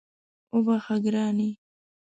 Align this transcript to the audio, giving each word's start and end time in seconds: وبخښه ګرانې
وبخښه 0.55 0.95
ګرانې 1.03 1.49